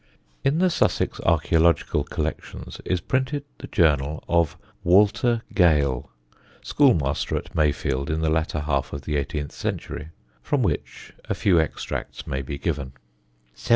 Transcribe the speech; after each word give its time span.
In 0.43 0.57
the 0.57 0.71
Sussex 0.71 1.19
Archæological 1.19 2.09
Collections 2.09 2.81
is 2.85 3.01
printed 3.01 3.43
the 3.59 3.67
journal 3.67 4.23
of 4.27 4.57
Walter 4.83 5.43
Gale, 5.53 6.09
schoolmaster 6.63 7.35
at 7.37 7.53
Mayfield 7.53 8.09
in 8.09 8.21
the 8.21 8.29
latter 8.31 8.61
half 8.61 8.93
of 8.93 9.03
the 9.03 9.15
eighteenth 9.15 9.51
century, 9.51 10.09
from 10.41 10.63
which 10.63 11.13
a 11.25 11.35
few 11.35 11.59
extracts 11.59 12.25
may 12.25 12.41
be 12.41 12.57
given: 12.57 12.93
"1750. 13.53 13.69